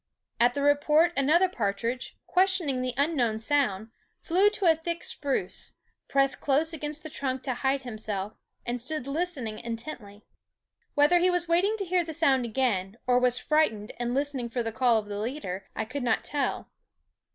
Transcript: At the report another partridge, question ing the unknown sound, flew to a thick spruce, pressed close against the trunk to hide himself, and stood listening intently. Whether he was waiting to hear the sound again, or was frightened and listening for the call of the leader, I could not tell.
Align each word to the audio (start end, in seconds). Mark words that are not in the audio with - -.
At 0.39 0.55
the 0.55 0.63
report 0.63 1.13
another 1.15 1.47
partridge, 1.47 2.17
question 2.25 2.67
ing 2.67 2.81
the 2.81 2.95
unknown 2.97 3.37
sound, 3.37 3.91
flew 4.19 4.49
to 4.49 4.65
a 4.65 4.75
thick 4.75 5.03
spruce, 5.03 5.73
pressed 6.07 6.41
close 6.41 6.73
against 6.73 7.03
the 7.03 7.09
trunk 7.11 7.43
to 7.43 7.53
hide 7.53 7.83
himself, 7.83 8.33
and 8.65 8.81
stood 8.81 9.05
listening 9.05 9.59
intently. 9.59 10.25
Whether 10.95 11.19
he 11.19 11.29
was 11.29 11.47
waiting 11.47 11.77
to 11.77 11.85
hear 11.85 12.03
the 12.03 12.13
sound 12.13 12.45
again, 12.45 12.97
or 13.05 13.19
was 13.19 13.37
frightened 13.37 13.91
and 13.99 14.15
listening 14.15 14.49
for 14.49 14.63
the 14.63 14.71
call 14.71 14.97
of 14.97 15.05
the 15.05 15.19
leader, 15.19 15.67
I 15.75 15.85
could 15.85 16.01
not 16.01 16.23
tell. 16.23 16.71